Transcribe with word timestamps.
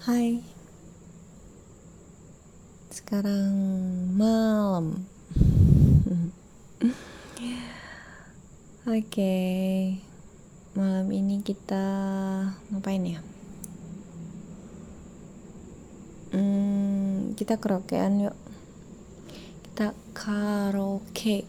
Hai. 0.00 0.40
Sekarang 2.88 3.52
malam. 4.16 5.04
Oke. 7.36 7.52
Okay. 8.88 10.00
Malam 10.72 11.12
ini 11.12 11.44
kita 11.44 11.84
Ngapain 12.72 13.04
ya? 13.04 13.20
Hmm, 16.32 17.36
Kita 17.36 17.60
karaokean 17.60 18.24
yuk. 18.24 18.36
Kita 19.68 19.92
karaoke. 20.16 21.44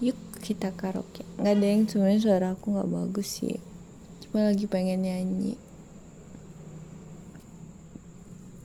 Yuk 0.00 0.16
kita 0.40 0.72
karaoke. 0.72 1.28
Gak 1.36 1.60
ada 1.60 1.66
yang 1.68 1.84
sebenarnya 1.84 2.24
suara 2.24 2.56
aku 2.56 2.80
gak 2.80 2.88
bagus 2.88 3.44
sih. 3.44 3.60
Cuma 4.24 4.48
lagi 4.48 4.64
pengen 4.64 5.04
nyanyi 5.04 5.60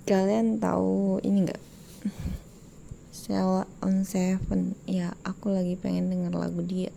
kalian 0.09 0.57
tahu 0.57 1.21
ini 1.21 1.45
nggak? 1.45 1.61
Sheila 3.13 3.69
on 3.85 4.01
Seven. 4.01 4.73
Ya 4.89 5.13
aku 5.21 5.53
lagi 5.53 5.77
pengen 5.77 6.09
denger 6.09 6.33
lagu 6.33 6.65
dia. 6.65 6.89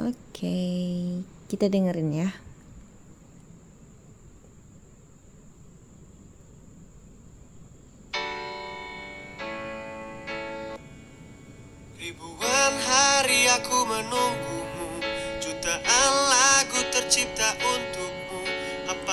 Oke 0.00 0.16
okay, 0.32 1.20
kita 1.52 1.68
dengerin 1.68 2.16
ya 2.16 2.32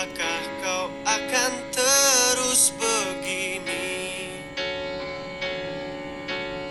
Apakah 0.01 0.41
kau 0.65 0.85
akan 1.05 1.51
terus 1.69 2.73
begini? 2.73 4.33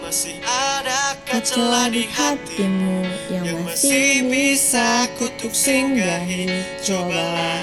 Masih 0.02 0.42
ada 0.42 1.14
celah 1.38 1.94
di 1.94 2.10
hatimu 2.10 3.06
yang 3.30 3.62
masih 3.62 4.26
bisa 4.26 5.06
kutuk 5.14 5.54
singgahi 5.54 6.50
Cobalah 6.82 7.62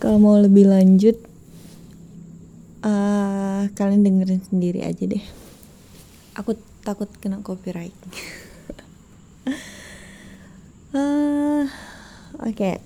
kalau 0.00 0.16
mau 0.16 0.40
lebih 0.40 0.64
lanjut 0.64 1.12
uh, 2.80 3.68
kalian 3.76 4.00
dengerin 4.00 4.40
sendiri 4.40 4.80
aja 4.80 5.04
deh. 5.04 5.20
Aku 6.40 6.56
takut 6.80 7.12
kena 7.20 7.44
copyright. 7.44 7.92
Uh, 10.96 11.68
oke. 12.48 12.56
Okay. 12.56 12.80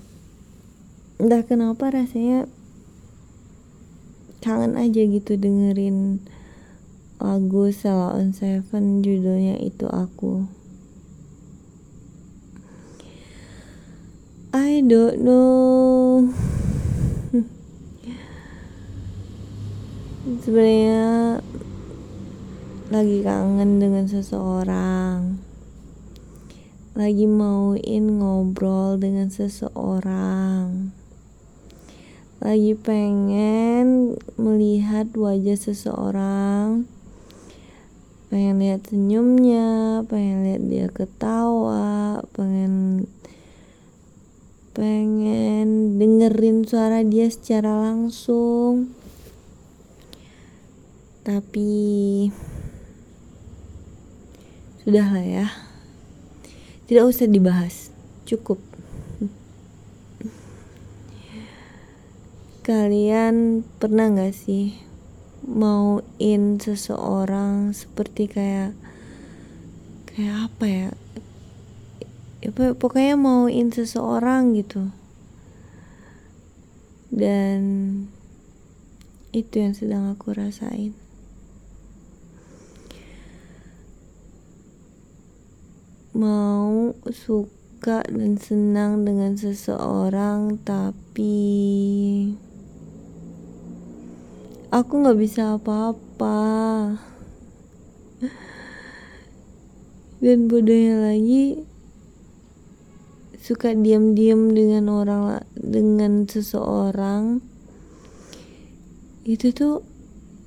entah 1.15 1.47
kenapa 1.47 1.87
rasanya 1.95 2.43
kangen 4.43 4.75
aja 4.75 4.99
gitu 5.07 5.39
dengerin 5.39 6.19
lagu 7.23 7.71
Salah 7.71 8.19
on 8.19 8.35
Seven 8.35 8.99
judulnya 8.99 9.55
itu 9.63 9.87
aku. 9.87 10.51
I 14.51 14.83
don't 14.83 15.23
know 15.23 16.31
sebenarnya 20.25 21.37
lagi 22.89 23.21
kangen 23.21 23.77
dengan 23.77 24.09
seseorang. 24.09 25.37
Lagi 26.97 27.29
mauin 27.29 28.05
ngobrol 28.17 28.97
dengan 28.97 29.29
seseorang. 29.29 30.89
Lagi 32.41 32.73
pengen 32.73 34.17
melihat 34.41 35.13
wajah 35.13 35.61
seseorang. 35.61 36.89
Pengen 38.33 38.57
lihat 38.57 38.89
senyumnya 38.89 40.01
pengen 40.09 40.49
lihat 40.49 40.63
dia 40.65 40.87
ketawa 40.89 42.19
pengen 42.33 43.05
pengen 44.73 45.95
dengerin 46.01 46.65
suara 46.65 47.05
dia 47.05 47.29
secara 47.29 47.79
langsung 47.79 48.91
tapi 51.25 52.29
sudahlah 54.85 55.25
ya. 55.25 55.49
Tidak 56.85 57.01
usah 57.01 57.25
dibahas. 57.25 57.89
Cukup. 58.29 58.61
Kalian 62.61 63.65
pernah 63.81 64.13
gak 64.13 64.37
sih 64.37 64.77
mauin 65.45 66.61
seseorang 66.61 67.73
seperti 67.73 68.29
kayak 68.29 68.77
kayak 70.05 70.49
apa 70.49 70.65
ya? 70.69 70.89
Ya 72.45 72.49
pokoknya 72.53 73.17
mauin 73.17 73.73
seseorang 73.73 74.53
gitu. 74.53 74.93
Dan 77.09 77.61
itu 79.33 79.57
yang 79.57 79.73
sedang 79.73 80.13
aku 80.13 80.37
rasain 80.37 81.04
mau 86.15 86.95
suka 87.11 87.99
dan 88.07 88.39
senang 88.39 89.03
dengan 89.03 89.35
seseorang 89.35 90.55
tapi 90.63 91.35
aku 94.71 94.93
nggak 95.03 95.19
bisa 95.19 95.59
apa-apa. 95.59 96.39
Dan 100.23 100.47
bodohnya 100.47 101.11
lagi 101.11 101.59
suka 103.45 103.77
diam-diam 103.77 104.55
dengan 104.57 104.89
orang 104.89 105.45
dengan 105.53 106.25
seseorang 106.25 107.45
itu 109.21 109.53
tuh 109.53 109.85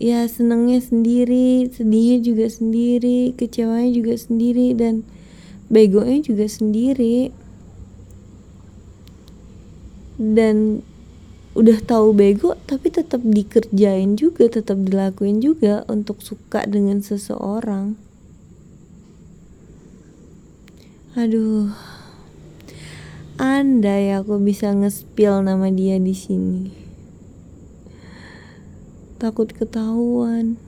ya 0.03 0.27
senangnya 0.27 0.83
sendiri 0.83 1.71
sedihnya 1.71 2.19
juga 2.27 2.50
sendiri 2.50 3.39
kecewanya 3.39 3.91
juga 3.95 4.19
sendiri 4.19 4.75
dan 4.75 5.06
begonya 5.73 6.21
juga 6.25 6.45
sendiri. 6.49 7.33
Dan 10.19 10.82
udah 11.55 11.79
tahu 11.82 12.12
bego 12.12 12.55
tapi 12.67 12.91
tetap 12.91 13.23
dikerjain 13.25 14.15
juga 14.15 14.47
tetap 14.47 14.79
dilakuin 14.82 15.41
juga 15.41 15.87
untuk 15.88 16.20
suka 16.20 16.67
dengan 16.67 17.00
seseorang. 17.00 17.97
Aduh. 21.19 21.73
Andai 23.38 24.11
aku 24.19 24.43
bisa 24.43 24.75
ngespil 24.75 25.47
nama 25.47 25.70
dia 25.70 25.94
di 26.03 26.11
sini. 26.11 26.75
Takut 29.23 29.50
ketahuan. 29.55 30.59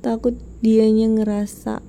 Takut 0.00 0.36
dianya 0.64 1.08
ngerasa 1.08 1.84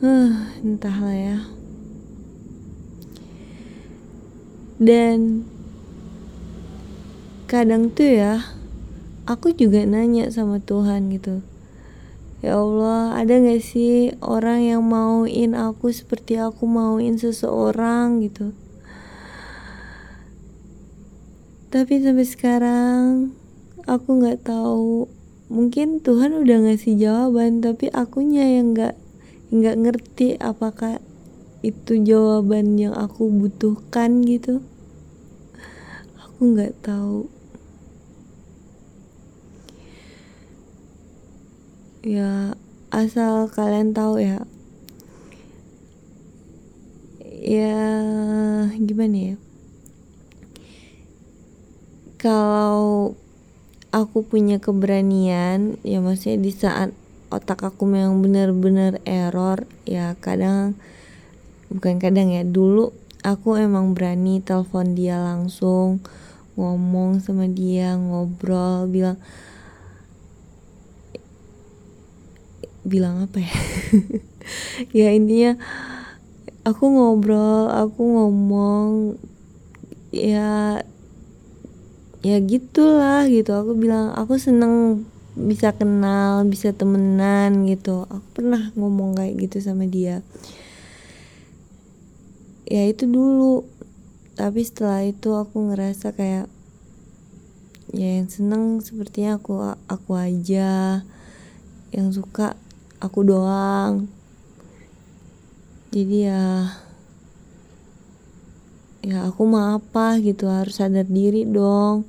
huh, 0.00 0.32
entahlah 0.64 1.16
ya 1.16 1.38
dan 4.80 5.44
kadang 7.46 7.92
tuh 7.92 8.08
ya 8.08 8.44
aku 9.28 9.52
juga 9.52 9.84
nanya 9.84 10.26
sama 10.32 10.58
Tuhan 10.58 11.12
gitu 11.12 11.44
Ya 12.40 12.56
Allah, 12.56 13.20
ada 13.20 13.36
gak 13.36 13.60
sih 13.60 14.16
orang 14.24 14.64
yang 14.64 14.80
mauin 14.80 15.52
aku 15.52 15.92
seperti 15.92 16.40
aku 16.40 16.64
mauin 16.64 17.20
seseorang 17.20 18.24
gitu? 18.24 18.56
Tapi 21.68 22.00
sampai 22.00 22.24
sekarang 22.24 23.36
aku 23.84 24.24
nggak 24.24 24.48
tahu. 24.48 25.04
Mungkin 25.52 26.00
Tuhan 26.00 26.40
udah 26.40 26.64
ngasih 26.64 26.96
jawaban, 26.96 27.60
tapi 27.60 27.92
akunya 27.92 28.48
yang 28.56 28.72
nggak 28.72 28.96
nggak 29.50 29.76
ngerti 29.78 30.38
apakah 30.38 31.02
itu 31.60 32.00
jawaban 32.00 32.80
yang 32.80 32.96
aku 32.96 33.28
butuhkan 33.28 34.24
gitu. 34.24 34.62
Aku 36.16 36.56
nggak 36.56 36.74
tahu. 36.80 37.40
ya 42.00 42.56
asal 42.88 43.52
kalian 43.52 43.92
tahu 43.92 44.24
ya 44.24 44.40
ya 47.44 47.76
gimana 48.80 49.16
ya 49.32 49.36
kalau 52.16 53.12
aku 53.92 54.24
punya 54.24 54.56
keberanian 54.56 55.76
ya 55.84 56.00
maksudnya 56.00 56.40
di 56.40 56.52
saat 56.56 56.96
otak 57.30 57.62
aku 57.62 57.86
memang 57.86 58.20
benar-benar 58.20 58.98
error 59.06 59.64
ya 59.86 60.18
kadang 60.18 60.74
bukan 61.70 62.02
kadang 62.02 62.34
ya 62.34 62.42
dulu 62.42 62.90
aku 63.22 63.56
emang 63.56 63.94
berani 63.94 64.42
telepon 64.42 64.98
dia 64.98 65.16
langsung 65.22 66.02
ngomong 66.58 67.22
sama 67.22 67.46
dia 67.46 67.94
ngobrol 67.94 68.90
bilang 68.90 69.16
bilang 72.84 73.24
apa 73.28 73.38
ya? 73.40 73.54
Ya 74.96 75.12
intinya 75.14 75.54
aku 76.66 76.90
ngobrol 76.90 77.70
aku 77.70 78.02
ngomong 78.02 79.20
ya 80.10 80.82
ya 82.24 82.36
gitulah 82.42 83.28
gitu. 83.30 83.52
Aku 83.54 83.76
bilang 83.78 84.10
aku 84.16 84.40
seneng 84.40 85.04
bisa 85.40 85.72
kenal 85.72 86.44
bisa 86.44 86.76
temenan 86.76 87.64
gitu. 87.64 88.04
Aku 88.12 88.26
pernah 88.36 88.68
ngomong 88.76 89.16
kayak 89.16 89.40
gitu 89.40 89.64
sama 89.64 89.88
dia. 89.88 90.20
Ya 92.68 92.84
itu 92.84 93.08
dulu. 93.08 93.64
Tapi 94.36 94.60
setelah 94.64 95.04
itu 95.04 95.36
aku 95.36 95.72
ngerasa 95.72 96.12
kayak 96.16 96.48
ya 97.90 98.22
yang 98.22 98.30
seneng 98.30 98.84
sepertinya 98.84 99.40
aku 99.40 99.74
aku 99.88 100.12
aja. 100.14 101.02
Yang 101.90 102.22
suka 102.22 102.54
aku 103.00 103.24
doang. 103.24 104.12
Jadi 105.90 106.28
ya 106.28 106.70
ya 109.00 109.26
aku 109.26 109.42
mau 109.48 109.80
apa 109.80 110.20
gitu? 110.20 110.46
Harus 110.52 110.78
sadar 110.78 111.08
diri 111.08 111.48
dong. 111.48 112.04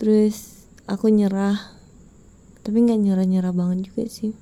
Terus 0.00 0.53
aku 0.84 1.08
nyerah. 1.08 1.56
Tapi 2.64 2.76
nggak 2.80 3.00
nyerah 3.00 3.26
nyerah 3.28 3.52
banget 3.52 3.92
juga 3.92 4.04
sih. 4.08 4.32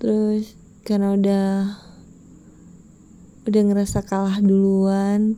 Terus 0.00 0.56
karena 0.84 1.16
udah 1.16 1.48
udah 3.44 3.62
ngerasa 3.68 4.04
kalah 4.04 4.40
duluan 4.40 5.36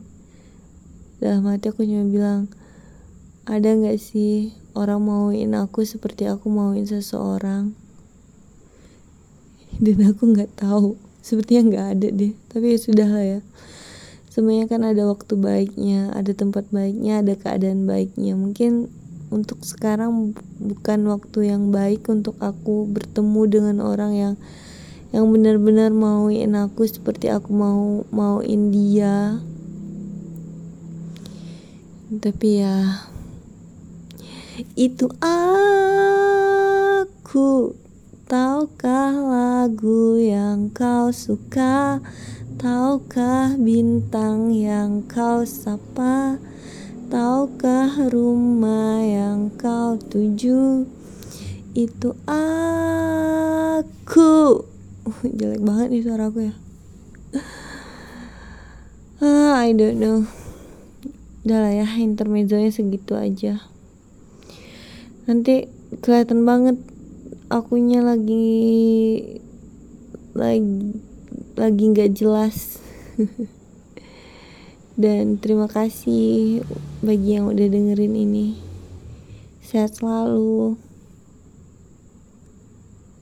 dalam 1.19 1.43
hati 1.47 1.71
aku 1.71 1.83
cuma 1.83 2.07
bilang 2.07 2.47
ada 3.43 3.67
nggak 3.75 3.99
sih 3.99 4.55
orang 4.75 5.03
mauin 5.03 5.55
aku 5.55 5.83
seperti 5.87 6.27
aku 6.27 6.51
mauin 6.51 6.83
seseorang? 6.83 7.75
Dan 9.83 10.03
aku 10.03 10.35
nggak 10.35 10.55
tahu 10.59 10.99
sepertinya 11.23 11.63
nggak 11.71 11.87
ada 11.95 12.07
deh. 12.11 12.33
Tapi 12.51 12.75
ya 12.75 12.79
sudah 12.79 13.07
lah 13.07 13.23
ya 13.23 13.39
semuanya 14.37 14.69
kan 14.69 14.85
ada 14.85 15.01
waktu 15.09 15.33
baiknya 15.33 16.13
ada 16.13 16.29
tempat 16.29 16.69
baiknya 16.69 17.25
ada 17.25 17.33
keadaan 17.33 17.89
baiknya. 17.89 18.37
Mungkin 18.37 18.85
untuk 19.33 19.65
sekarang 19.65 20.37
bukan 20.61 21.09
waktu 21.09 21.49
yang 21.49 21.73
baik 21.73 22.05
untuk 22.05 22.37
aku 22.37 22.85
bertemu 22.85 23.41
dengan 23.49 23.81
orang 23.81 24.13
yang 24.13 24.37
yang 25.09 25.25
benar-benar 25.33 25.89
mauin 25.89 26.53
aku 26.53 26.85
seperti 26.85 27.33
aku 27.33 27.49
mau 27.49 28.05
mauin 28.13 28.69
dia. 28.69 29.41
Tapi 32.13 32.61
ya 32.61 33.09
itu 34.77 35.09
aku. 37.25 37.73
Tahukah 38.27 39.15
lagu 39.15 40.19
yang 40.19 40.67
kau 40.75 41.15
suka 41.15 42.03
Tahukah 42.57 43.53
bintang 43.53 44.49
yang 44.49 45.05
kau 45.05 45.45
sapa? 45.45 46.41
Tahukah 47.05 48.09
rumah 48.09 48.97
yang 48.97 49.53
kau 49.53 49.93
tuju? 50.01 50.89
Itu 51.77 52.17
aku. 52.25 54.33
Uh, 55.05 55.21
Jelek 55.37 55.61
banget 55.61 55.87
nih 55.93 56.01
suara 56.01 56.33
aku 56.33 56.49
ya. 56.49 56.57
Uh, 59.21 59.53
I 59.53 59.77
don't 59.77 60.01
know. 60.01 60.25
Udah 61.45 61.61
lah 61.61 61.77
ya 61.77 61.85
intermezzonya 62.01 62.73
segitu 62.73 63.13
aja. 63.13 63.61
Nanti 65.29 65.69
kelihatan 66.01 66.41
banget 66.41 66.81
akunya 67.53 68.01
lagi 68.01 68.49
lagi 70.33 71.05
lagi 71.57 71.89
nggak 71.89 72.13
jelas. 72.13 72.77
Dan 75.01 75.37
terima 75.41 75.69
kasih 75.69 76.61
bagi 77.01 77.37
yang 77.37 77.49
udah 77.49 77.67
dengerin 77.69 78.15
ini. 78.17 78.57
Sehat 79.61 79.99
selalu 79.99 80.79